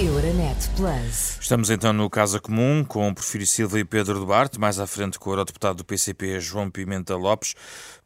[0.00, 1.38] Euronet Plus.
[1.40, 5.30] Estamos então no Casa Comum com Porfírio Silva e Pedro Duarte, mais à frente com
[5.30, 7.54] o eurodeputado do PCP, João Pimenta Lopes,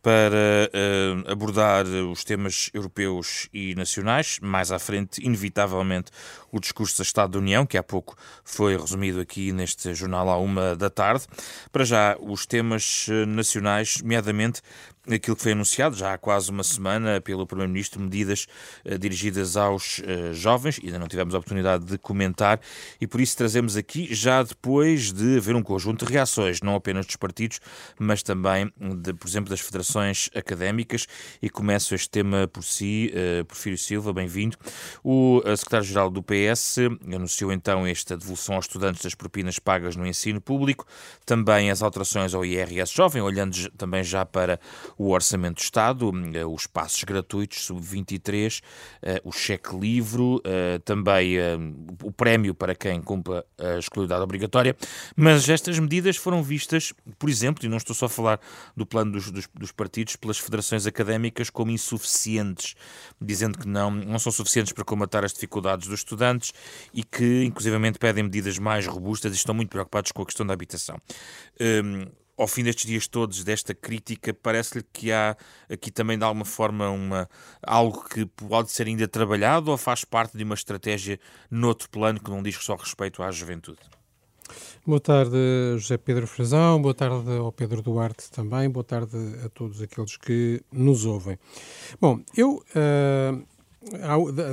[0.03, 4.39] para uh, abordar os temas europeus e nacionais.
[4.41, 6.11] Mais à frente, inevitavelmente,
[6.53, 10.39] o discurso da Estado da União, que há pouco foi resumido aqui neste jornal à
[10.39, 11.27] uma da tarde.
[11.73, 14.63] Para já, os temas eh, nacionais, nomeadamente
[15.11, 18.47] aquilo que foi anunciado já há quase uma semana pelo Primeiro-Ministro, medidas
[18.85, 20.03] uh, dirigidas aos
[20.33, 22.61] jovens, ainda não tivemos a oportunidade de comentar,
[23.01, 27.07] e por isso trazemos aqui, já depois de haver um conjunto de reações, não apenas
[27.07, 27.59] dos partidos,
[27.99, 29.88] mas também, de, por exemplo, das federações
[30.35, 31.07] académicas,
[31.41, 34.57] e começo este tema por si, uh, Porfírio Silva, bem-vindo.
[35.03, 40.41] O secretário-geral do PS anunciou então esta devolução aos estudantes das propinas pagas no ensino
[40.41, 40.87] público,
[41.25, 44.61] também as alterações ao IRS jovem, olhando também já para
[44.97, 48.63] o Orçamento do Estado, eh, os passos gratuitos sub-23,
[49.03, 51.37] eh, o cheque livre, eh, também
[52.03, 54.77] o prémio para quem cumpra a escolaridade obrigatória,
[55.17, 58.41] mas estas medidas foram vistas, por exemplo, e não estou só a falar
[58.77, 62.75] do plano dos, dos, dos partidos, pelas federações académicas como insuficientes,
[63.21, 66.53] dizendo que não, não são suficientes para combatar as dificuldades dos estudantes
[66.93, 70.53] e que, inclusivamente, pedem medidas mais robustas e estão muito preocupados com a questão da
[70.53, 70.99] habitação.
[71.61, 72.07] Um,
[72.37, 75.37] ao fim destes dias todos, desta crítica, parece-lhe que há
[75.69, 77.29] aqui também de alguma forma uma,
[77.63, 81.19] algo que pode ser ainda trabalhado ou faz parte de uma estratégia
[81.51, 83.98] noutro plano que não diz só respeito à juventude?
[84.87, 85.37] Boa tarde,
[85.77, 90.63] José Pedro Frazão, boa tarde ao Pedro Duarte também, boa tarde a todos aqueles que
[90.73, 91.39] nos ouvem.
[92.01, 92.63] Bom, eu.
[92.75, 93.58] Uh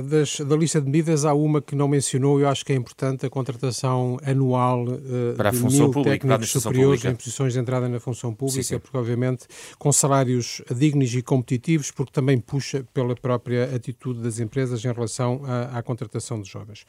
[0.08, 3.26] das, da lista de medidas há uma que não mencionou, eu acho que é importante,
[3.26, 7.10] a contratação anual uh, para a de mil pública, técnicos superiores pública.
[7.10, 8.78] em posições de entrada na função pública, sim, sim.
[8.78, 9.46] porque obviamente
[9.78, 15.42] com salários dignos e competitivos, porque também puxa pela própria atitude das empresas em relação
[15.44, 16.82] à, à contratação de jovens.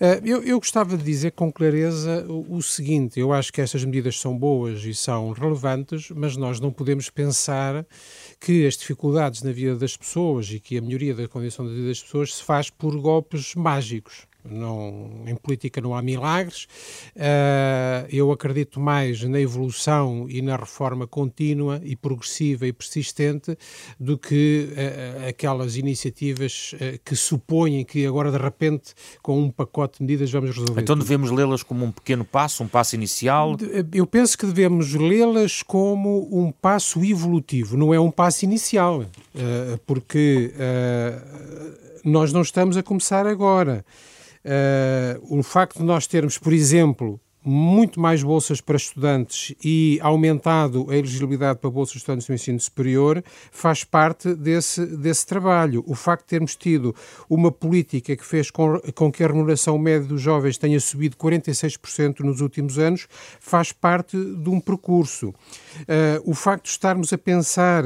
[0.00, 3.84] Uh, eu, eu, gostava de dizer com clareza o, o seguinte, eu acho que estas
[3.84, 7.84] medidas são boas e são relevantes, mas nós não podemos pensar
[8.40, 11.88] que as dificuldades na vida das pessoas e que a melhoria da condição de vida
[11.88, 14.26] das pessoas se faz por golpes mágicos.
[14.50, 16.66] Não, em política não há milagres.
[17.14, 23.56] Uh, eu acredito mais na evolução e na reforma contínua e progressiva e persistente
[23.98, 29.98] do que uh, aquelas iniciativas uh, que supõem que agora de repente com um pacote
[29.98, 30.80] de medidas vamos resolver.
[30.80, 33.56] Então devemos lê-las como um pequeno passo, um passo inicial?
[33.92, 39.04] Eu penso que devemos lê-las como um passo evolutivo, não é um passo inicial,
[39.86, 40.52] porque
[42.04, 43.84] nós não estamos a começar agora.
[44.46, 50.90] Uh, o facto de nós termos, por exemplo, muito mais bolsas para estudantes e aumentado
[50.90, 55.84] a elegibilidade para bolsas de estudantes no ensino superior faz parte desse, desse trabalho.
[55.86, 56.92] O facto de termos tido
[57.30, 62.18] uma política que fez com, com que a remuneração média dos jovens tenha subido 46%
[62.20, 63.06] nos últimos anos
[63.38, 65.28] faz parte de um percurso.
[65.28, 65.34] Uh,
[66.24, 67.84] o facto de estarmos a pensar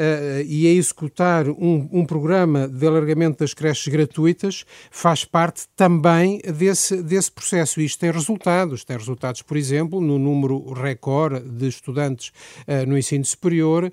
[0.00, 6.40] uh, e a executar um, um programa de alargamento das creches gratuitas faz parte também
[6.40, 7.80] desse, desse processo.
[7.80, 8.84] Isto tem resultados.
[8.84, 12.32] Tem resultados, por exemplo, no número recorde de estudantes
[12.66, 13.92] uh, no ensino superior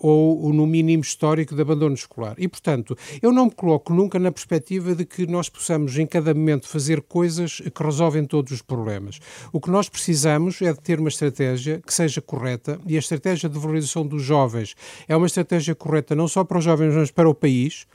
[0.00, 2.34] ou no mínimo histórico de abandono escolar.
[2.38, 6.34] E, portanto, eu não me coloco nunca na perspectiva de que nós possamos, em cada
[6.34, 9.20] momento, fazer coisas que resolvem todos os problemas.
[9.52, 13.48] O que nós precisamos é de ter uma estratégia que seja correta e a estratégia
[13.48, 14.74] de valorização dos jovens
[15.06, 15.37] é uma estratégia
[15.74, 17.86] correta não só para os jovens, mas para o país.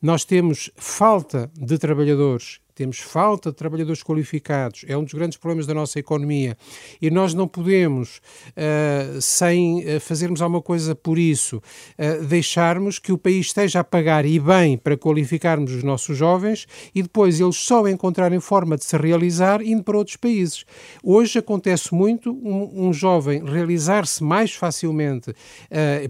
[0.00, 5.66] Nós temos falta de trabalhadores temos falta de trabalhadores qualificados, é um dos grandes problemas
[5.66, 6.56] da nossa economia
[7.00, 13.12] e nós não podemos, uh, sem uh, fazermos alguma coisa por isso, uh, deixarmos que
[13.12, 17.56] o país esteja a pagar e bem para qualificarmos os nossos jovens e depois eles
[17.56, 20.64] só encontrarem forma de se realizar indo para outros países.
[21.02, 25.34] Hoje acontece muito um, um jovem realizar-se mais facilmente,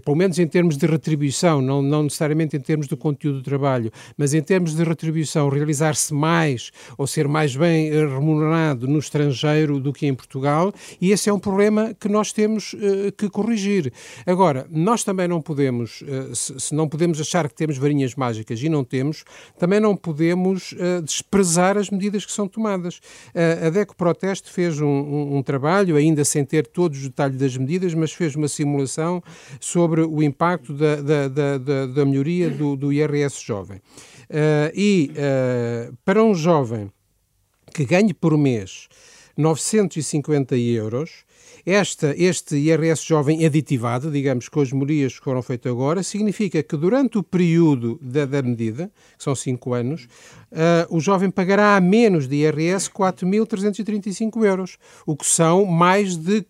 [0.03, 3.91] pelo menos em termos de retribuição, não, não necessariamente em termos do conteúdo do trabalho,
[4.17, 8.99] mas em termos de retribuição, realizar-se mais mais ou ser mais bem eh, remunerado no
[8.99, 13.29] estrangeiro do que em Portugal, e esse é um problema que nós temos uh, que
[13.29, 13.91] corrigir.
[14.25, 18.61] Agora, nós também não podemos, uh, se, se, não podemos achar que temos varinhas mágicas
[18.61, 19.23] e não temos,
[19.57, 22.99] também não podemos uh, desprezar as medidas que são tomadas.
[23.65, 27.57] a DECO Proteste fez um, um, um, trabalho, ainda sem ter todos os detalhes das
[27.57, 29.23] medidas, mas fez uma simulação
[29.59, 33.81] sobre o impacto da, da, da, da melhoria do, do IRS jovem.
[34.29, 36.91] Uh, e uh, para um jovem
[37.73, 38.87] que ganhe por mês
[39.35, 41.25] 950 euros,
[41.65, 46.75] Esta, este IRS jovem aditivado, digamos, com as melhorias que foram feitas agora, significa que
[46.75, 50.07] durante o período da, da medida, que são 5 anos,
[50.51, 56.45] uh, o jovem pagará a menos de IRS 4.335 euros, o que são mais de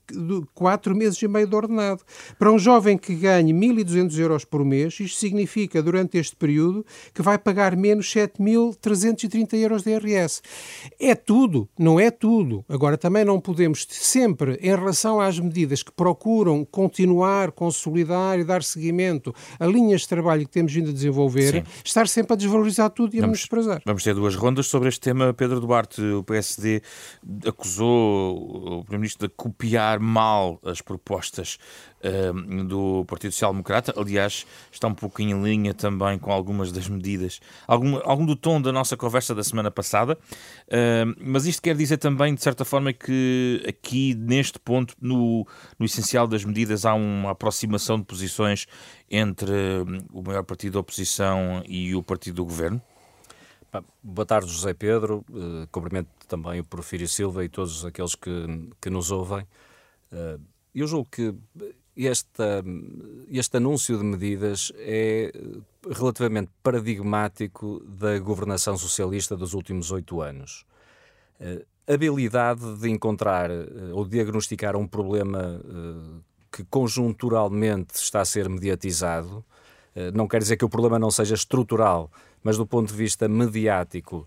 [0.56, 2.02] 4 meses e meio de ordenado.
[2.40, 6.84] Para um jovem que ganhe 1.200 euros por mês, isto significa, durante este período,
[7.14, 10.42] que vai pagar menos 7.330 euros de IRS.
[11.00, 12.66] É tudo, não é tudo.
[12.68, 18.64] Agora, também não podemos sempre, em relação às medidas que procuram continuar, consolidar e dar
[18.64, 21.64] seguimento a linhas de trabalho que temos vindo a desenvolver, Sim.
[21.84, 23.82] estar sempre a desvalorizar tudo e a menosprezar.
[23.86, 25.34] Vamos ter duas rondas sobre este tema.
[25.34, 26.82] Pedro Duarte, o PSD
[27.48, 31.58] acusou o Primeiro-Ministro de copiar mal as propostas
[32.68, 33.94] do Partido Social Democrata.
[33.98, 38.62] Aliás, está um pouquinho em linha também com algumas das medidas, algum, algum do tom
[38.62, 40.18] da nossa conversa da semana passada.
[40.68, 45.48] Uh, mas isto quer dizer também, de certa forma, que aqui, neste ponto, no,
[45.80, 48.68] no essencial das medidas, há uma aproximação de posições
[49.10, 49.52] entre
[50.12, 52.82] o maior partido da oposição e o partido do governo?
[54.04, 55.26] Boa tarde, José Pedro.
[55.30, 59.48] Uh, cumprimento também o Porfírio Silva e todos aqueles que, que nos ouvem.
[60.12, 60.40] Uh,
[60.76, 61.34] eu julgo que
[61.96, 62.64] este,
[63.30, 65.32] este anúncio de medidas é
[65.90, 70.66] relativamente paradigmático da governação socialista dos últimos oito anos.
[71.40, 73.50] Uh, habilidade de encontrar
[73.94, 75.60] ou diagnosticar um problema
[76.50, 79.44] que conjunturalmente está a ser mediatizado.
[80.14, 82.10] Não quer dizer que o problema não seja estrutural,
[82.42, 84.26] mas do ponto de vista mediático,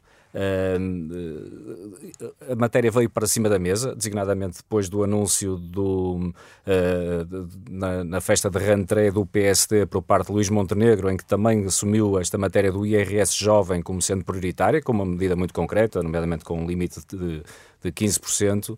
[2.50, 6.32] a matéria veio para cima da mesa, designadamente depois do anúncio do,
[6.66, 11.24] uh, na, na, festa de rentrée do PSD por parte de Luís Montenegro, em que
[11.24, 16.02] também assumiu esta matéria do IRS jovem como sendo prioritária, com uma medida muito concreta,
[16.02, 17.42] nomeadamente com um limite de,
[17.82, 18.76] de 15%.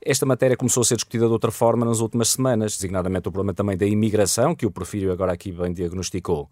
[0.00, 3.54] Esta matéria começou a ser discutida de outra forma nas últimas semanas, designadamente o problema
[3.54, 6.48] também da imigração, que o Porfírio agora aqui bem diagnosticou.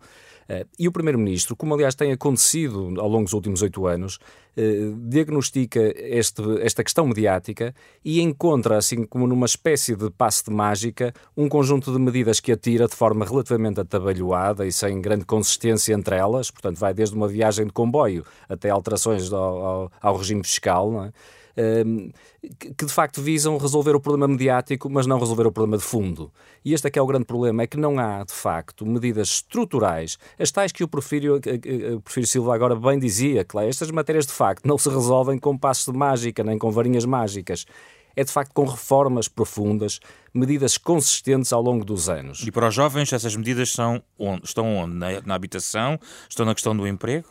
[0.49, 4.17] Uh, e o Primeiro-Ministro, como aliás tem acontecido ao longo dos últimos oito anos,
[4.57, 10.51] uh, diagnostica este, esta questão mediática e encontra, assim como numa espécie de passe de
[10.51, 15.93] mágica, um conjunto de medidas que atira de forma relativamente atabalhoada e sem grande consistência
[15.93, 20.43] entre elas, portanto, vai desde uma viagem de comboio até alterações ao, ao, ao regime
[20.43, 21.13] fiscal, é?
[22.77, 26.33] Que de facto visam resolver o problema mediático, mas não resolver o problema de fundo.
[26.65, 29.29] E este é que é o grande problema, é que não há, de facto, medidas
[29.29, 31.37] estruturais, as tais que o Porfírio,
[31.97, 35.59] o Porfírio Silva agora bem dizia, que estas matérias de facto não se resolvem com
[35.59, 37.67] passos de mágica, nem com varinhas mágicas
[38.17, 40.01] é de facto com reformas profundas,
[40.35, 42.43] medidas consistentes ao longo dos anos.
[42.45, 44.45] E para os jovens, essas medidas são onde?
[44.45, 44.97] estão onde?
[45.25, 46.01] Na habitação?
[46.29, 47.29] Estão na questão do emprego?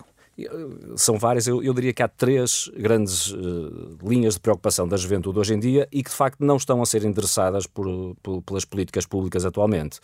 [0.95, 5.39] São várias, eu, eu, diria que há três grandes uh, linhas de preocupação da juventude
[5.39, 8.63] hoje em dia e que de facto não estão a ser endereçadas por, por, pelas
[8.63, 10.00] políticas públicas atualmente.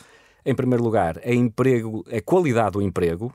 [0.46, 3.34] Em primeiro lugar, é emprego, é qualidade do emprego,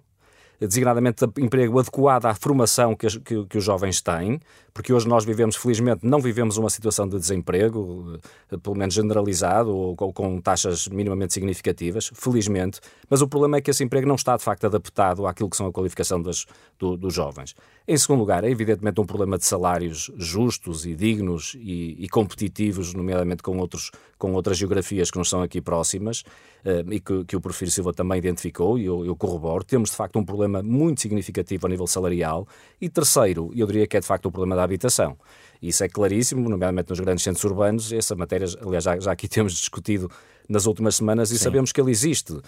[0.67, 4.41] designadamente emprego adequado à formação que, que, que, os jovens têm,
[4.75, 8.19] porque hoje nós vivemos, felizmente, não vivemos uma situação de desemprego,
[8.51, 13.61] eh, pelo menos generalizado, ou, ou com taxas minimamente significativas, felizmente, mas o problema é
[13.61, 16.45] que esse emprego não está, de facto, adaptado àquilo que são a qualificação das,
[16.79, 17.55] do, dos jovens.
[17.87, 22.93] Em segundo lugar, é evidentemente um problema de salários justos e dignos e, e competitivos,
[22.95, 26.25] nomeadamente com, outros, com outras geografias que não são aqui próximas,
[26.91, 29.65] e que, que o Porfírio Silva também identificou, e eu, eu corroboro.
[29.65, 32.47] Temos, de facto, um problema muito significativo a nível salarial.
[32.81, 35.17] E terceiro, eu diria que é, de facto, o problema da habitação.
[35.61, 37.93] Isso é claríssimo, nomeadamente nos grandes centros urbanos.
[37.93, 40.11] Essa matéria, aliás, já, já aqui temos discutido
[40.49, 41.45] nas últimas semanas e Sim.
[41.45, 42.43] sabemos que ele existe uh,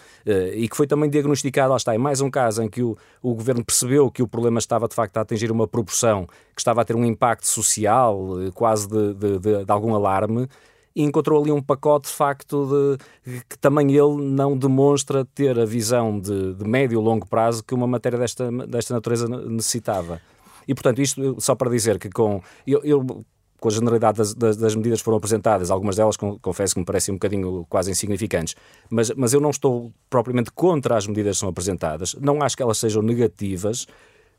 [0.55, 3.35] e que foi também diagnosticado, lá está, em mais um caso em que o, o
[3.35, 6.85] governo percebeu que o problema estava de facto a atingir uma proporção que estava a
[6.85, 10.49] ter um impacto social, uh, quase de, de, de, de algum alarme,
[10.95, 15.65] e encontrou ali um pacote de facto de que também ele não demonstra ter a
[15.65, 20.21] visão de, de médio e longo prazo que uma matéria desta, desta natureza necessitava.
[20.67, 22.43] E portanto, isto só para dizer que com.
[22.67, 23.25] Eu, eu
[23.59, 27.13] com a generalidade das, das, das, medidas foram apresentadas, algumas delas confesso que me parecem
[27.13, 28.57] um bocadinho quase insignificantes,
[28.89, 32.63] mas, mas eu não estou propriamente contra as medidas que são apresentadas, não acho que
[32.63, 33.87] elas sejam negativas,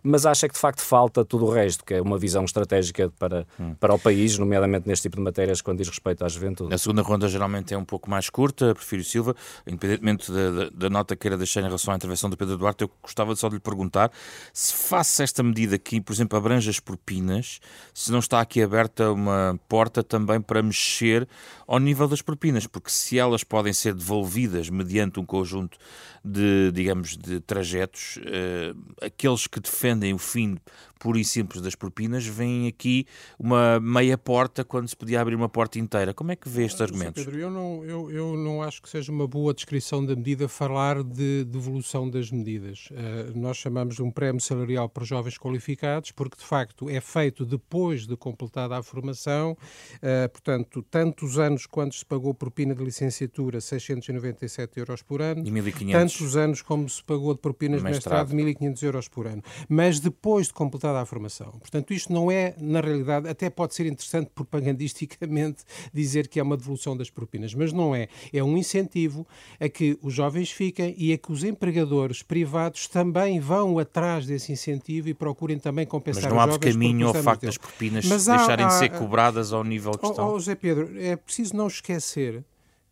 [0.03, 3.11] mas acho é que de facto falta tudo o resto, que é uma visão estratégica
[3.17, 3.75] para, hum.
[3.79, 6.73] para o país, nomeadamente neste tipo de matérias, quando diz respeito à juventude.
[6.73, 10.89] A segunda ronda geralmente é um pouco mais curta, prefiro Silva, independentemente da, da, da
[10.89, 13.55] nota que queira deixar em relação à intervenção do Pedro Duarte, eu gostava só de
[13.55, 14.11] lhe perguntar
[14.53, 17.59] se face esta medida aqui, por exemplo, abrange as propinas,
[17.93, 21.27] se não está aqui aberta uma porta também para mexer
[21.67, 25.77] ao nível das propinas, porque se elas podem ser devolvidas mediante um conjunto
[26.23, 30.57] de, digamos, de trajetos, uh, aqueles que defendem o fim
[31.01, 33.07] pura e simples das propinas, vem aqui
[33.39, 36.13] uma meia porta quando se podia abrir uma porta inteira.
[36.13, 37.15] Como é que vê este argumento?
[37.15, 41.01] Pedro, eu não, eu, eu não acho que seja uma boa descrição da medida falar
[41.01, 42.87] de devolução das medidas.
[42.91, 47.47] Uh, nós chamamos de um prémio salarial para jovens qualificados, porque de facto é feito
[47.47, 53.59] depois de completada a formação, uh, portanto, tantos anos quando se pagou propina de licenciatura,
[53.59, 55.91] 697 euros por ano, e 1500.
[55.91, 59.41] tantos anos como se pagou de propinas de mestrado, 1.500 euros por ano.
[59.67, 60.53] Mas depois de
[60.91, 61.51] completada a formação.
[61.59, 66.57] Portanto, isto não é, na realidade, até pode ser interessante propagandisticamente dizer que é uma
[66.57, 68.07] devolução das propinas, mas não é.
[68.33, 69.25] É um incentivo
[69.59, 74.51] a que os jovens fiquem e a que os empregadores privados também vão atrás desse
[74.51, 78.65] incentivo e procurem também compensar Mas não há caminho ao facto das propinas mas deixarem
[78.65, 80.33] há, há, de ser cobradas ao nível que oh, estão.
[80.33, 82.43] Oh, José Pedro, é preciso não esquecer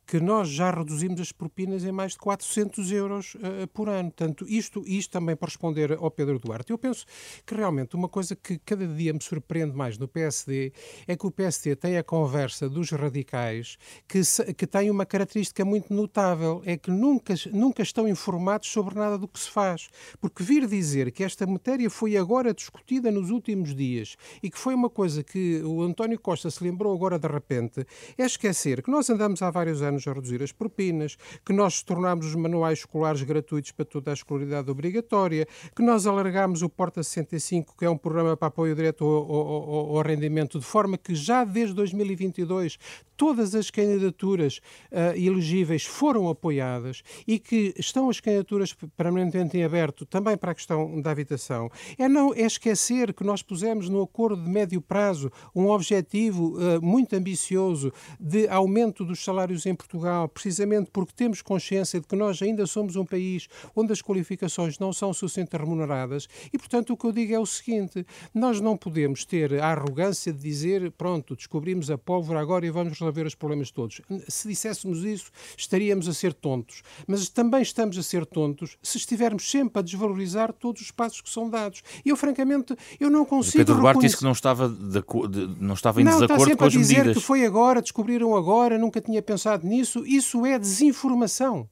[0.09, 4.09] que nós já reduzimos as propinas em mais de 400 euros uh, por ano.
[4.09, 6.71] Portanto, isto, isto também para responder ao Pedro Duarte.
[6.71, 7.05] Eu penso
[7.45, 10.73] que realmente uma coisa que cada dia me surpreende mais no PSD
[11.07, 14.21] é que o PSD tem a conversa dos radicais que,
[14.55, 19.27] que tem uma característica muito notável, é que nunca, nunca estão informados sobre nada do
[19.27, 19.89] que se faz.
[20.19, 24.73] Porque vir dizer que esta matéria foi agora discutida nos últimos dias e que foi
[24.73, 27.85] uma coisa que o António Costa se lembrou agora de repente,
[28.17, 32.27] é esquecer que nós andamos há vários anos a reduzir as propinas, que nós tornámos
[32.27, 37.75] os manuais escolares gratuitos para toda a escolaridade obrigatória, que nós alargámos o Porta 65,
[37.77, 41.43] que é um programa para apoio direto ao, ao, ao rendimento, de forma que já
[41.43, 42.77] desde 2022
[43.19, 44.61] todas as candidaturas
[44.93, 50.55] uh, elegíveis foram apoiadas e que estão as candidaturas permanentemente em aberto também para a
[50.55, 51.69] questão da habitação.
[51.97, 56.81] É, não, é esquecer que nós pusemos no acordo de médio prazo um objetivo uh,
[56.81, 59.88] muito ambicioso de aumento dos salários em Portugal,
[60.33, 64.93] precisamente porque temos consciência de que nós ainda somos um país onde as qualificações não
[64.93, 69.25] são suficientemente remuneradas e, portanto, o que eu digo é o seguinte: nós não podemos
[69.25, 73.71] ter a arrogância de dizer, pronto, descobrimos a pólvora agora e vamos resolver os problemas
[73.71, 74.01] todos.
[74.27, 76.81] Se disséssemos isso, estaríamos a ser tontos.
[77.07, 81.29] Mas também estamos a ser tontos se estivermos sempre a desvalorizar todos os passos que
[81.29, 81.81] são dados.
[82.05, 83.57] E eu, francamente, eu não consigo.
[83.57, 86.75] Pedro Duarte disse que não estava, de, de, não estava em não, desacordo com as
[86.75, 86.97] medidas.
[86.97, 89.78] Não, está sempre a dizer que foi agora, descobriram agora, nunca tinha pensado nisso.
[90.05, 91.69] Isso é desinformação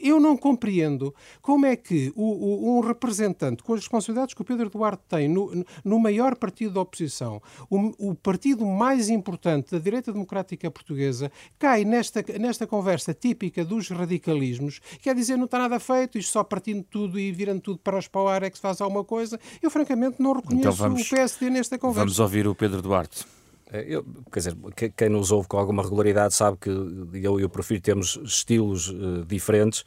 [0.00, 4.44] eu não compreendo como é que o, o, um representante com as responsabilidades que o
[4.44, 9.78] Pedro Duarte tem no, no maior partido da oposição, o, o, partido mais importante da
[9.78, 15.78] direita democrática portuguesa, cai nesta, nesta conversa típica dos radicalismos, quer dizer, não está nada
[15.78, 18.80] feito, isto só partindo tudo e virando tudo para os pau é que se faz
[18.80, 19.38] alguma coisa.
[19.60, 22.00] Eu, francamente, não reconheço então vamos, o PSD nesta conversa.
[22.00, 23.26] Vamos ouvir o Pedro Duarte.
[23.72, 24.56] É, eu, quer dizer,
[24.96, 29.24] quem nos ouve com alguma regularidade sabe que eu e o Profiro temos estilos uh,
[29.26, 29.84] diferentes,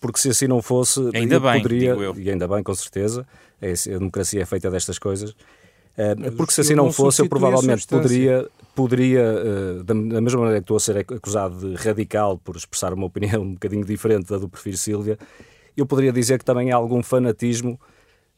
[0.00, 2.18] porque se assim não fosse, ainda bem, poderia, digo eu.
[2.18, 3.26] e ainda bem, com certeza,
[3.60, 7.86] é, a democracia é feita destas coisas, uh, porque se assim não fosse, eu provavelmente
[7.86, 12.56] poderia, poderia uh, da, da, mesma maneira que estou a ser acusado de radical por
[12.56, 15.16] expressar uma opinião um bocadinho diferente da do Profiro Sílvia,
[15.76, 17.78] eu poderia dizer que também há algum fanatismo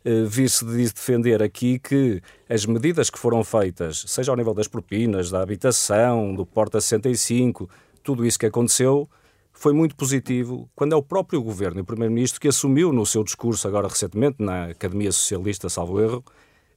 [0.04, 5.30] eh, vir-se defender aqui que as medidas que foram feitas, seja ao nível das propinas,
[5.30, 7.68] da habitação, do Porta 65,
[8.02, 9.08] tudo isso que aconteceu,
[9.52, 13.22] foi muito positivo quando é o próprio governo e o primeiro-ministro que assumiu no seu
[13.22, 16.24] discurso agora recentemente na Academia Socialista, salvo erro,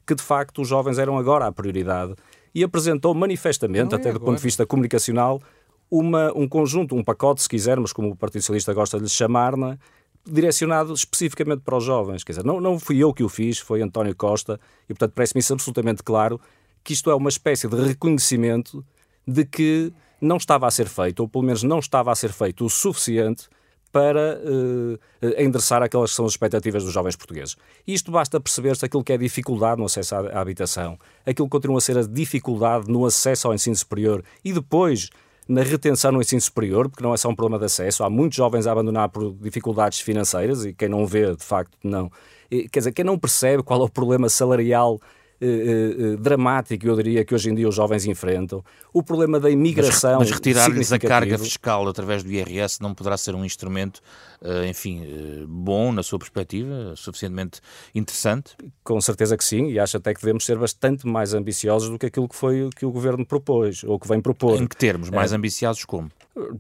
[0.06, 2.14] que de facto os jovens eram agora a prioridade
[2.54, 5.42] e apresentou manifestamente, é até do ponto de vista comunicacional,
[5.90, 9.58] uma, um conjunto, um pacote, se quisermos, como o Partido Socialista gosta de lhe chamar,
[9.58, 9.78] né,
[10.26, 12.24] direcionado especificamente para os jovens.
[12.24, 15.40] Quer dizer, não, não fui eu que o fiz, foi António Costa, e portanto parece-me
[15.40, 16.40] isso absolutamente claro
[16.84, 18.86] que isto é uma espécie de reconhecimento
[19.28, 22.66] de que não estava a ser feito, ou pelo menos não estava a ser feito
[22.66, 23.48] o suficiente
[23.92, 25.00] para uh,
[25.42, 27.56] endereçar aquelas que são as expectativas dos jovens portugueses.
[27.88, 31.78] Isto basta perceber-se aquilo que é dificuldade no acesso à, à habitação, aquilo que continua
[31.78, 35.10] a ser a dificuldade no acesso ao ensino superior e depois
[35.48, 38.04] na retenção no ensino superior, porque não é só um problema de acesso.
[38.04, 42.12] Há muitos jovens a abandonar por dificuldades financeiras e quem não vê, de facto, não.
[42.50, 45.00] Quer dizer, quem não percebe qual é o problema salarial
[45.42, 48.64] eh, eh, eh, dramático, eu diria, que hoje em dia os jovens enfrentam.
[48.94, 50.20] O problema da imigração.
[50.20, 54.02] Mas, mas retirar-lhes a carga fiscal através do IRS não poderá ser um instrumento,
[54.70, 55.04] enfim,
[55.48, 57.60] bom na sua perspectiva, suficientemente
[57.94, 58.56] interessante?
[58.84, 62.06] Com certeza que sim, e acho até que devemos ser bastante mais ambiciosos do que
[62.06, 64.62] aquilo que foi que o governo propôs, ou que vem propor.
[64.62, 65.10] Em que termos?
[65.10, 65.36] Mais é.
[65.36, 66.10] ambiciosos como?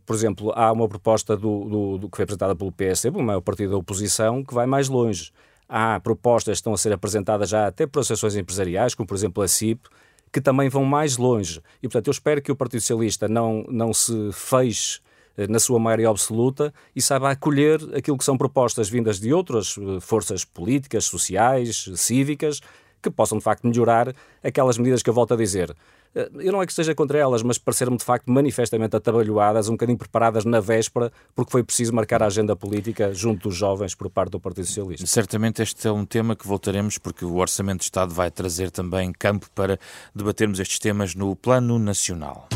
[0.05, 3.41] Por exemplo, há uma proposta do, do, do que foi apresentada pelo PSD, o maior
[3.41, 5.31] partido da oposição, que vai mais longe
[5.67, 9.41] Há propostas que estão a ser apresentadas já até por associações empresariais, como por exemplo
[9.41, 9.87] a CIP,
[10.31, 11.61] que também vão mais longe.
[11.81, 14.99] E, portanto, eu espero que o Partido Socialista não, não se feche
[15.37, 19.75] eh, na sua maioria absoluta e saiba acolher aquilo que são propostas vindas de outras
[19.77, 22.61] eh, forças políticas, sociais, cívicas,
[23.09, 25.75] que possam de facto melhorar aquelas medidas que eu volto a dizer.
[26.15, 29.73] Eh, eu não é que esteja contra elas, mas parecer-me de facto manifestamente atabalhoadas, um
[29.73, 34.09] bocadinho preparadas na véspera, porque foi preciso marcar a agenda política junto dos jovens por
[34.09, 35.05] parte do Partido Socialista.
[35.05, 39.11] Certamente este é um tema que voltaremos, porque o Orçamento de Estado vai trazer também
[39.11, 39.79] campo para
[40.13, 42.47] debatermos estes temas no plano nacional.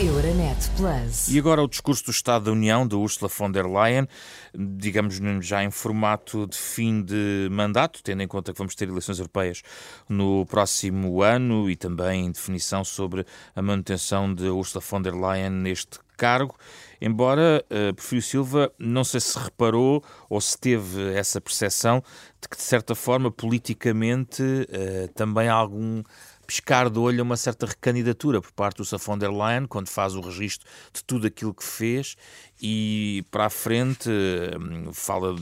[0.00, 1.28] Euronet Plus.
[1.28, 4.06] E agora o discurso do Estado da União de Ursula von der Leyen,
[4.54, 9.18] digamos já em formato de fim de mandato, tendo em conta que vamos ter eleições
[9.18, 9.62] europeias
[10.08, 15.98] no próximo ano e também definição sobre a manutenção de Ursula von der Leyen neste
[16.16, 16.54] cargo,
[17.00, 22.02] embora uh, Silva não sei se reparou ou se teve essa percepção
[22.40, 26.02] de que, de certa forma, politicamente uh, também há algum
[26.46, 30.14] piscar de olho a uma certa recandidatura por parte do von der Leyen, quando faz
[30.14, 32.16] o registro de tudo aquilo que fez
[32.60, 35.34] e para a frente hum, fala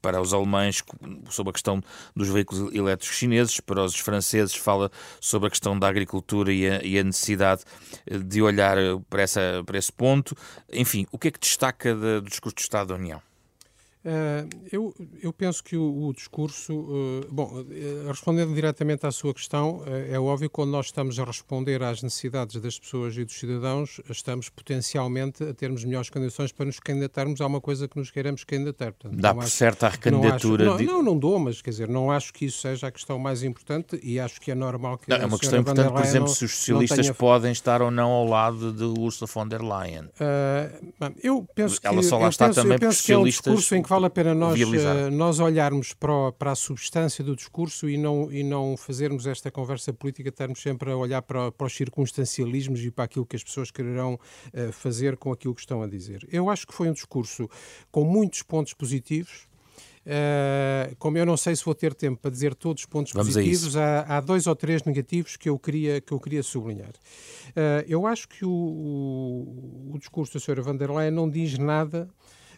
[0.00, 0.82] para os alemães
[1.28, 1.82] sobre a questão
[2.14, 4.90] dos veículos elétricos chineses, para os franceses fala
[5.20, 7.62] sobre a questão da agricultura e a, e a necessidade
[8.06, 8.76] de olhar
[9.08, 10.36] para, essa, para esse ponto.
[10.72, 13.29] Enfim, o que é que destaca do discurso do Estado da União?
[14.02, 16.72] Uh, eu, eu penso que o, o discurso.
[16.72, 21.24] Uh, bom, uh, respondendo diretamente à sua questão, é óbvio que quando nós estamos a
[21.24, 26.64] responder às necessidades das pessoas e dos cidadãos, estamos potencialmente a termos melhores condições para
[26.64, 28.92] nos candidatarmos a uma coisa que nos queiramos candidatar.
[28.92, 30.64] Portanto, Dá por acho, certo a recandidatura.
[30.64, 32.90] Não, acho, não, não, não, dou, mas quer dizer, não acho que isso seja a
[32.90, 35.10] questão mais importante e acho que é normal que.
[35.10, 37.14] Não, é uma questão importante, por exemplo, não, se os socialistas tenha...
[37.14, 40.08] podem estar ou não ao lado de Ursula von der Leyen.
[41.22, 41.86] eu penso que.
[41.86, 43.72] Ela só lá está penso, também por socialistas.
[43.72, 47.88] É um vale a pena nós, uh, nós olharmos para, para a substância do discurso
[47.88, 51.74] e não, e não fazermos esta conversa política, estarmos sempre a olhar para, para os
[51.74, 55.88] circunstancialismos e para aquilo que as pessoas quererão uh, fazer com aquilo que estão a
[55.88, 56.24] dizer.
[56.30, 57.50] Eu acho que foi um discurso
[57.90, 59.50] com muitos pontos positivos.
[60.06, 63.34] Uh, como eu não sei se vou ter tempo para dizer todos os pontos Vamos
[63.34, 66.92] positivos, há, há, dois ou três negativos que eu queria, que eu queria sublinhar.
[67.48, 70.62] Uh, eu acho que o, o, o discurso da Sra.
[70.62, 72.08] van der Leyen não diz nada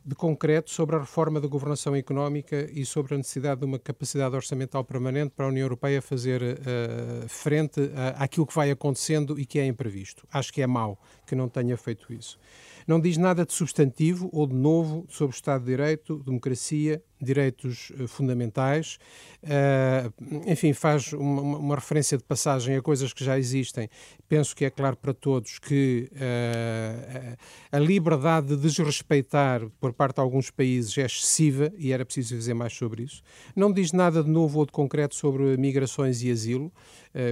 [0.04, 4.34] de concreto sobre a reforma da governação económica e sobre a necessidade de uma capacidade
[4.34, 7.80] orçamental permanente para a União Europeia fazer uh, frente
[8.16, 10.26] àquilo que vai acontecendo e que é imprevisto.
[10.32, 12.38] Acho que é mau que não tenha feito isso.
[12.86, 17.90] Não diz nada de substantivo ou de novo sobre o Estado de Direito, democracia, direitos
[17.90, 18.98] uh, fundamentais.
[19.42, 23.88] Uh, enfim, faz uma, uma, referência de passagem a coisas que já existem.
[24.28, 27.36] Penso que é claro para todos que uh,
[27.70, 32.54] a liberdade de desrespeitar por parte de alguns países é excessiva e era preciso dizer
[32.54, 33.22] mais sobre isso.
[33.54, 36.72] Não diz nada de novo ou de concreto sobre migrações e asilo.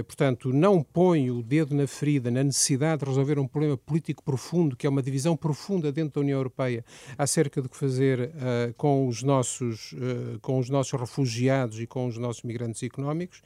[0.07, 4.75] portanto, não põe o dedo na ferida, na necessidade de resolver um problema político profundo,
[4.75, 6.85] que é uma divisão profunda dentro da União Europeia
[7.17, 8.31] acerca do que fazer
[8.77, 13.41] com os nossos uh, com os nossos refugiados e com os nossos migrantes económicos,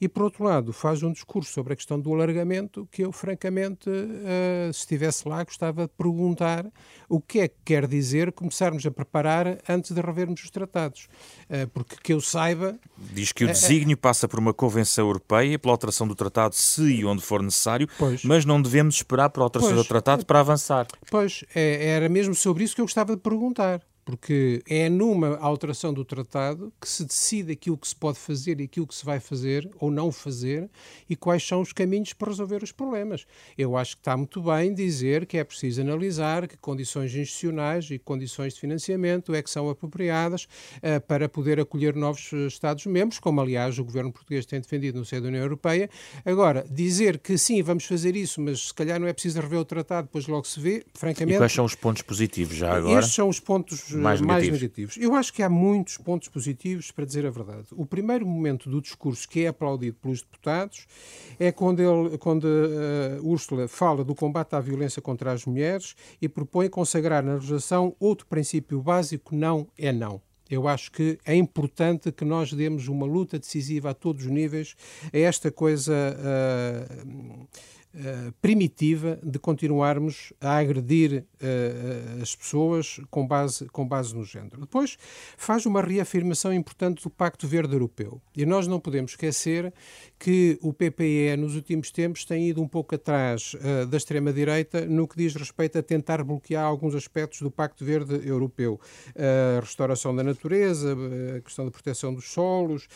[0.00, 3.88] e por outro lado faz um discurso sobre a questão do alargamento que eu francamente,
[3.88, 6.66] uh, se estivesse lá, gostava de perguntar
[7.08, 11.08] o que é que quer dizer começarmos a preparar antes de revermos os tratados,
[11.48, 12.78] uh, porque que eu saiba...
[13.12, 17.04] Diz que o desígnio passa por uma convenção europeia, pela alteração do tratado se e
[17.04, 20.86] onde for necessário, pois, mas não devemos esperar pela alteração pois, do tratado para avançar.
[21.10, 25.92] Pois, é, era mesmo sobre isso que eu gostava de perguntar porque é numa alteração
[25.92, 29.18] do tratado que se decide aquilo que se pode fazer e aquilo que se vai
[29.18, 30.68] fazer ou não fazer
[31.08, 33.26] e quais são os caminhos para resolver os problemas.
[33.56, 37.98] Eu acho que está muito bem dizer que é preciso analisar que condições institucionais e
[37.98, 43.40] condições de financiamento é que são apropriadas uh, para poder acolher novos eh, Estados-membros, como
[43.40, 45.88] aliás o governo português tem defendido no seio da União Europeia.
[46.24, 49.64] Agora, dizer que sim, vamos fazer isso, mas se calhar não é preciso rever o
[49.64, 51.36] tratado, depois logo se vê, francamente...
[51.36, 52.98] E quais são os pontos positivos já agora?
[52.98, 54.50] Estes são os pontos mais negativos.
[54.50, 54.96] mais negativos.
[54.96, 57.68] Eu acho que há muitos pontos positivos, para dizer a verdade.
[57.72, 60.86] O primeiro momento do discurso que é aplaudido pelos deputados
[61.38, 66.28] é quando, ele, quando uh, Úrsula fala do combate à violência contra as mulheres e
[66.28, 70.20] propõe consagrar na legislação outro princípio básico: não é não.
[70.50, 74.76] Eu acho que é importante que nós demos uma luta decisiva a todos os níveis
[75.12, 75.92] a esta coisa.
[75.92, 77.46] Uh,
[77.96, 84.62] eh, primitiva de continuarmos a agredir uh, as pessoas com base, com base no género.
[84.62, 84.98] Depois
[85.36, 88.20] faz uma reafirmação importante do Pacto Verde Europeu.
[88.36, 89.72] E nós não podemos esquecer
[90.24, 95.06] que o PPE, nos últimos tempos, tem ido um pouco atrás uh, da extrema-direita no
[95.06, 98.80] que diz respeito a tentar bloquear alguns aspectos do Pacto Verde Europeu.
[99.14, 100.96] A restauração da natureza,
[101.36, 102.88] a questão da proteção dos solos,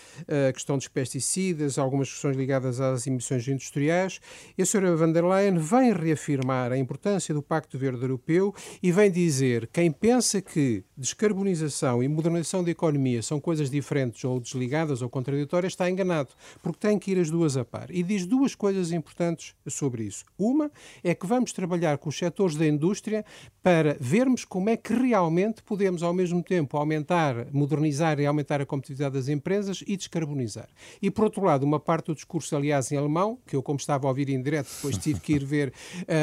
[0.48, 4.20] a questão dos pesticidas, algumas questões ligadas às emissões industriais.
[4.56, 8.90] E a senhora van der Leyen vem reafirmar a importância do Pacto Verde Europeu e
[8.90, 15.02] vem dizer quem pensa que descarbonização e modernização da economia são coisas diferentes ou desligadas
[15.02, 16.30] ou contraditórias está enganado,
[16.62, 17.90] porque tem que ir as duas a par.
[17.90, 20.24] E diz duas coisas importantes sobre isso.
[20.38, 20.70] Uma
[21.02, 23.24] é que vamos trabalhar com os setores da indústria
[23.62, 28.66] para vermos como é que realmente podemos, ao mesmo tempo, aumentar, modernizar e aumentar a
[28.66, 30.68] competitividade das empresas e descarbonizar.
[31.00, 34.06] E, por outro lado, uma parte do discurso, aliás, em alemão, que eu, como estava
[34.06, 35.72] a ouvir em direto, depois tive que ir ver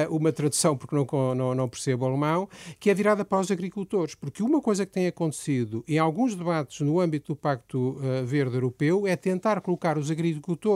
[0.09, 4.15] uh, uma tradução porque não, não, não percebo alemão, que é virada para os agricultores.
[4.15, 8.55] Porque uma coisa que tem acontecido em alguns debates no âmbito do Pacto uh, Verde
[8.55, 10.74] Europeu é tentar colocar os agricultores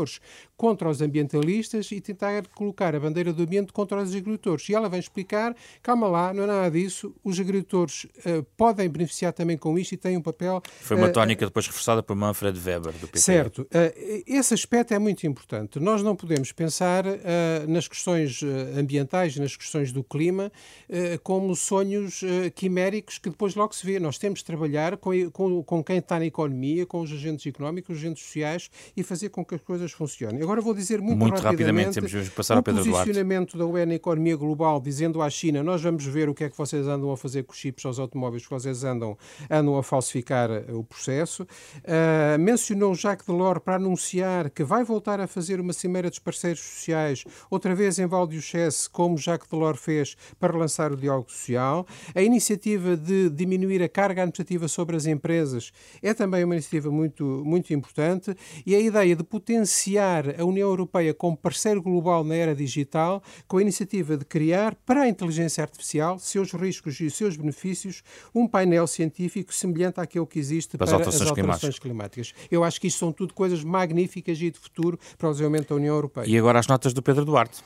[0.55, 4.67] contra os ambientalistas e tentar colocar a bandeira do ambiente contra os agricultores.
[4.69, 9.33] E ela vem explicar, calma lá, não é nada disso, os agricultores uh, podem beneficiar
[9.33, 10.61] também com isto e têm um papel...
[10.81, 13.19] Foi uma tónica depois reforçada por Manfred Weber, do PP.
[13.19, 13.67] Certo.
[14.27, 15.79] esse aspecto é muito importante.
[15.79, 17.17] Nós não podemos pensar uh,
[17.67, 18.45] nas questões uh,
[18.77, 20.51] ambientais, nas questões do clima,
[20.89, 22.21] uh, como sonhos
[22.55, 23.99] quiméricos que depois logo se vê.
[23.99, 27.95] Nós temos de trabalhar com, com, com, quem está na economia, com os agentes económicos,
[27.95, 30.41] os agentes sociais e fazer com que as coisas funcionem.
[30.41, 34.35] Agora vou dizer muito, muito rapidamente, rapidamente temos passar o posicionamento da UE na economia
[34.35, 37.43] global, dizendo à China, nós vamos ver o que é que vocês andam a fazer
[37.43, 39.17] com os chips aos automóveis, que vocês andam,
[39.49, 41.45] andam a falsificar o processo.
[42.39, 47.23] mencionou Jacques Delors para anunciar que vai voltar a fazer uma cimeira dos parceiros sociais,
[47.49, 51.85] outra vez em Valdiocese, como Jacques Delors fez para lançar o diálogo social.
[52.13, 55.71] A iniciativa de diminuir a carga administrativa sobre as empresas
[56.01, 59.78] é também uma iniciativa muito, muito importante e a ideia de potenciar
[60.39, 65.01] a União Europeia como parceiro global na era digital, com a iniciativa de criar para
[65.01, 70.77] a inteligência artificial, seus riscos e seus benefícios, um painel científico semelhante àquele que existe
[70.77, 72.33] para, para as alterações, alterações climáticas.
[72.51, 75.75] Eu acho que isto são tudo coisas magníficas e de futuro para o desenvolvimento da
[75.75, 76.25] União Europeia.
[76.27, 77.61] E agora as notas do Pedro Duarte.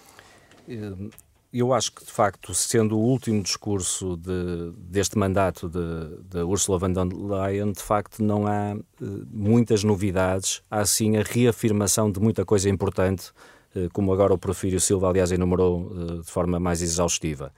[1.53, 6.43] Eh, eu acho que, de facto, sendo o último discurso de, deste mandato de, de,
[6.43, 12.11] Ursula von der Leyen, de facto não há uh, muitas novidades, há sim a reafirmação
[12.11, 13.31] de muita coisa importante,
[13.75, 17.53] uh, como agora o Porfírio Silva, aliás, enumerou uh, de forma mais exaustiva.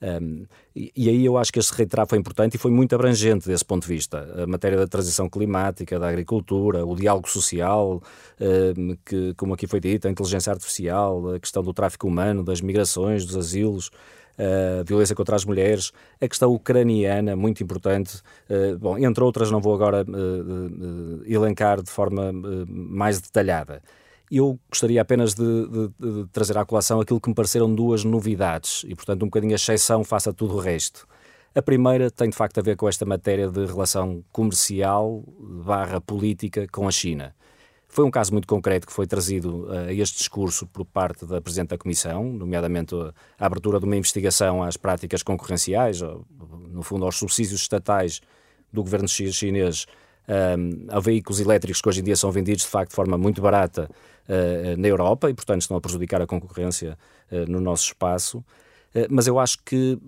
[0.00, 3.48] Um, e, e, aí eu acho que este reiterado foi importante e foi muito abrangente
[3.48, 4.42] desse ponto de vista.
[4.42, 8.02] A matéria da transição climática, da agricultura, o diálogo social,
[8.40, 12.60] um, que, como aqui foi dito, a inteligência artificial, a questão do tráfico humano, das
[12.60, 13.90] migrações, dos asilos,
[14.38, 18.22] a violência contra as mulheres, a questão ucraniana, muito importante.
[18.48, 22.32] Uh, bom, entre outras, não vou agora uh, uh, elencar de forma
[22.68, 23.82] mais detalhada.
[24.30, 28.84] Eu gostaria apenas de, de, de, trazer à colação aquilo que me pareceram duas novidades
[28.86, 31.06] e, portanto, um bocadinho a exceção face a tudo o resto.
[31.54, 36.66] A primeira tem de facto a ver com esta matéria de relação comercial barra política
[36.70, 37.34] com a China.
[37.88, 41.70] Foi um caso muito concreto que foi trazido a este discurso por parte da Presidente
[41.70, 42.94] da Comissão, nomeadamente
[43.38, 46.02] a abertura de uma investigação às práticas concorrenciais,
[46.68, 48.20] no fundo aos subsídios estatais
[48.70, 49.86] do governo chinês
[50.28, 53.40] um, a veículos elétricos que hoje em dia são vendidos de facto de forma muito
[53.40, 53.88] barata
[54.76, 56.98] na Europa e, portanto, estão a prejudicar a concorrência
[57.32, 58.38] uh, no nosso espaço.
[58.38, 59.98] Uh, mas eu acho que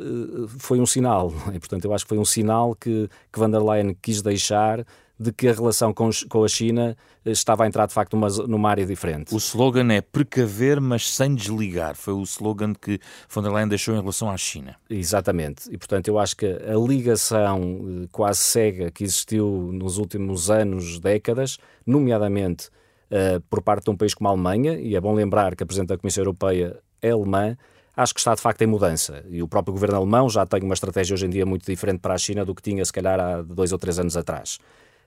[0.58, 3.62] foi um sinal, e portanto eu acho que foi um sinal que, que van der
[3.62, 4.84] Leyen quis deixar
[5.20, 8.28] de que a relação com, com a China eh, estava a entrar de facto numa,
[8.48, 9.34] numa área diferente.
[9.34, 11.94] O slogan é precaver, mas sem desligar.
[11.94, 14.76] Foi o slogan que von der Leyen deixou em relação à China.
[14.88, 15.68] Exatamente.
[15.70, 17.60] E portanto eu acho que a ligação
[18.04, 22.70] eh, quase cega que existiu nos últimos anos, décadas, nomeadamente
[23.10, 25.66] uh, por parte de um país como a Alemanha, e é bom lembrar que a
[25.66, 27.56] Presidente da Comissão Europeia é alemã,
[27.96, 29.24] acho que está de facto em mudança.
[29.28, 32.14] E o próprio governo alemão já tem uma estratégia hoje em dia muito diferente para
[32.14, 34.58] a China do que tinha, se calhar, há dois ou três anos atrás.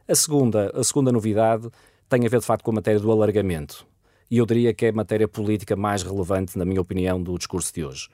[0.08, 1.70] A segunda, a segunda novidade
[2.10, 3.86] tem a ver, de facto, com a matéria do alargamento.
[4.30, 7.74] E eu diria que é a matéria política mais relevante, na minha opinião, do discurso
[7.74, 8.10] de hoje.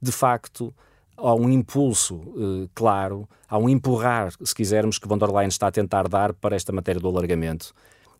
[0.00, 0.72] De facto,
[1.16, 5.68] há um impulso eh, claro, há um empurrar, se quisermos, que von der Leyen está
[5.68, 7.72] a tentar dar para esta matéria do alargamento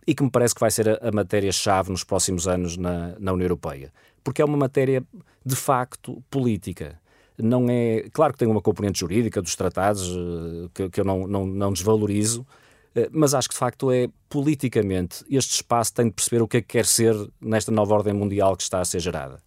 [0.06, 3.32] e que me parece que vai ser a, a matéria-chave nos próximos anos na, na
[3.32, 3.92] União Europeia.
[4.24, 5.04] Porque é uma matéria,
[5.44, 7.00] de facto, política
[7.38, 8.08] não é.
[8.12, 11.72] Claro que tem uma componente jurídica dos tratados eh, que, que eu não, não, não
[11.72, 12.46] desvalorizo,
[12.94, 16.58] eh, mas acho que de facto é politicamente este espaço tem de perceber o que
[16.58, 19.40] é que quer ser nesta nova ordem mundial que está a ser gerada.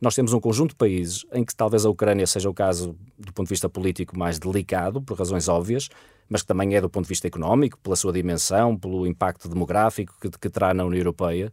[0.00, 3.32] Nós temos um conjunto de países em que talvez a Ucrânia seja o caso do
[3.32, 5.88] ponto de vista político mais delicado, por razões óbvias,
[6.32, 10.14] mas que também é do ponto de vista económico, pela sua dimensão, pelo impacto demográfico
[10.18, 11.52] que, que terá na União Europeia.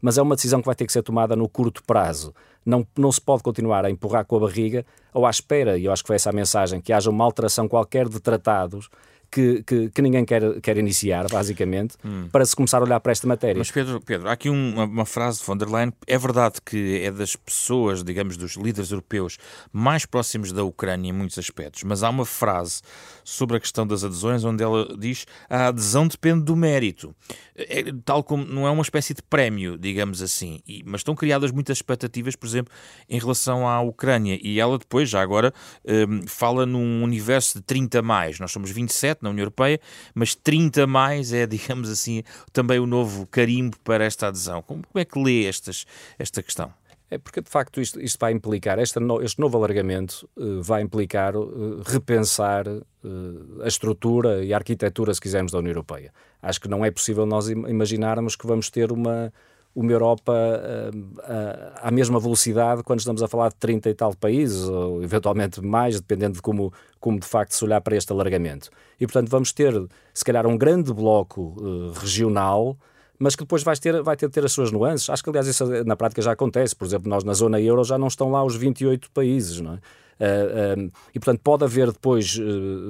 [0.00, 2.34] Mas é uma decisão que vai ter que ser tomada no curto prazo.
[2.64, 5.92] Não, não se pode continuar a empurrar com a barriga ou à espera, e eu
[5.92, 8.88] acho que foi essa a mensagem, que haja uma alteração qualquer de tratados
[9.34, 12.28] que, que, que, ninguém quer, quer iniciar, basicamente, hum.
[12.30, 13.58] para se começar a olhar para esta matéria.
[13.58, 15.92] Mas Pedro, Pedro há aqui uma, uma, frase de von der Leyen.
[16.06, 19.36] É verdade que é das pessoas, digamos, dos líderes europeus
[19.72, 22.80] mais próximos da Ucrânia em muitos aspectos, mas há uma frase
[23.24, 27.12] sobre a questão das adesões onde ela diz a adesão depende do mérito.
[27.56, 31.50] É, tal como não é uma espécie de prémio, digamos assim, e, mas estão criadas
[31.50, 32.72] muitas expectativas, por exemplo,
[33.08, 34.38] em relação à Ucrânia.
[34.40, 35.52] E ela depois, já agora,
[35.84, 38.38] um, fala num universo de 30 mais.
[38.38, 39.80] Nós somos 27 na União Europeia,
[40.14, 44.62] mas 30 mais é, digamos assim, também o novo carimbo para esta adesão.
[44.62, 45.84] Como, é que lê estas,
[46.18, 46.72] esta questão?
[47.10, 51.36] É porque, de facto, isto, isto vai implicar, este, este novo alargamento uh, vai implicar
[51.36, 56.12] uh, repensar uh, a estrutura e a arquitetura, se quisermos, da União Europeia.
[56.42, 59.32] Acho que não é possível nós imaginarmos que vamos ter uma,
[59.74, 64.68] uma Europa uh, à mesma velocidade quando estamos a falar de 30 e tal países,
[64.68, 68.70] ou eventualmente mais, dependendo de como, como de facto se olhar para este alargamento.
[69.00, 69.74] E, portanto, vamos ter,
[70.12, 72.76] se calhar, um grande bloco uh, regional,
[73.18, 75.10] mas que depois vai ter, vai ter, ter as suas nuances.
[75.10, 76.76] Acho que, aliás, isso na prática já acontece.
[76.76, 79.78] Por exemplo, nós na zona euro já não estão lá os 28 países, não é?
[80.14, 82.38] Uh, e, portanto, pode haver depois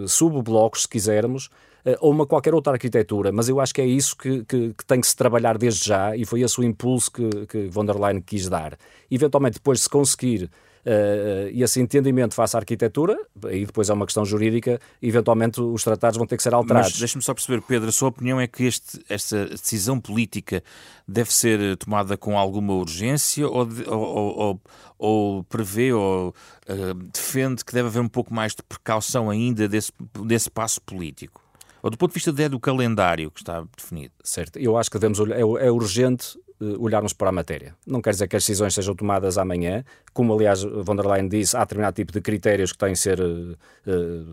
[0.07, 4.17] subblocos, se quisermos, eh, ou uma qualquer outra arquitetura, mas eu acho que é isso
[4.17, 7.47] que, que, que, tem que se trabalhar desde já e foi esse o impulso que,
[7.47, 8.79] que von der Leyen quis dar.
[9.11, 10.51] Eventualmente, depois, se conseguir
[10.85, 13.17] Uh, esse entendimento face à arquitetura,
[13.47, 16.91] aí depois é uma questão jurídica, eventualmente os tratados vão ter que ser alterados.
[16.91, 20.63] Mas deixe-me só perceber, Pedro, a sua opinião é que este, esta decisão política
[21.09, 24.61] deve ser tomada com alguma urgência ou, ou, ou,
[24.99, 26.35] ou prevê ou
[26.69, 29.91] uh, defende que deve haver um pouco mais de precaução ainda desse,
[30.23, 31.44] desse passo político?
[31.85, 34.15] Ou do ponto de vista de, do calendário que está definido.
[34.25, 37.77] Certo, eu acho que devemos olhar, é, é urgente eh, olharmos para a matéria.
[37.87, 41.55] Não quer dizer que as decisões sejam tomadas amanhã, como aliás von der Leyen disse,
[41.55, 43.57] há determinado tipo de critérios que têm de ser, uh,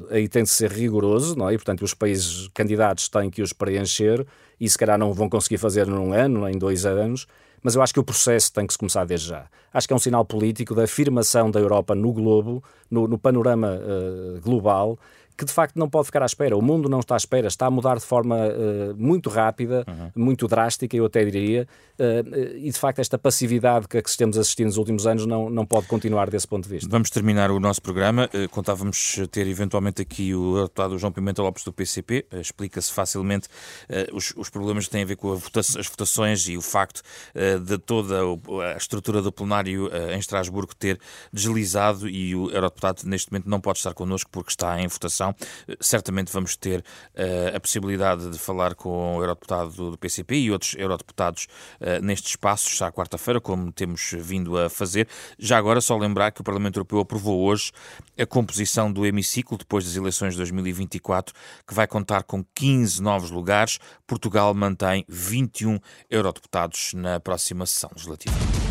[0.10, 1.54] aí tem de ser rigoroso, não é?
[1.54, 4.26] E, portanto, os países candidatos têm que os preencher
[4.58, 7.28] e se calhar não vão conseguir fazer num ano, em dois anos,
[7.62, 9.46] mas eu acho que o processo tem que se começar desde já.
[9.74, 13.78] Acho que é um sinal político da afirmação da Europa no globo, no, no panorama
[13.78, 14.98] uh, global,
[15.38, 16.56] que de facto não pode ficar à espera.
[16.58, 20.12] O mundo não está à espera, está a mudar de forma uh, muito rápida, uhum.
[20.16, 21.68] muito drástica, eu até diria,
[22.00, 25.66] uh, e de facto esta passividade que, que estamos assistindo nos últimos anos não, não
[25.66, 26.90] pode continuar desse ponto de vista.
[26.90, 28.30] Vamos terminar o nosso programa.
[28.34, 32.26] Uh, contávamos ter eventualmente aqui o deputado João Pimenta Lopes do PCP.
[32.34, 33.48] Explica-se facilmente
[34.14, 37.02] os, os, problemas que têm a ver com votação, as votações e o facto
[37.66, 38.20] de toda
[38.74, 41.00] a estrutura do plenário em Estrasburgo ter
[41.32, 45.21] deslizado e o eurodeputado neste momento não pode estar connosco porque está em votação
[45.80, 50.76] certamente vamos ter uh, a possibilidade de falar com o eurodeputado do PCP e outros
[50.78, 51.48] eurodeputados
[51.80, 55.08] uh, nestes espaços à quarta-feira, como temos vindo a fazer.
[55.38, 57.72] Já agora, só lembrar que o Parlamento Europeu aprovou hoje
[58.20, 61.34] a composição do hemiciclo depois das eleições de 2024,
[61.68, 63.80] que vai contar com 15 novos lugares.
[64.08, 65.80] Portugal mantém 21
[66.10, 68.71] eurodeputados na próxima sessão legislativa.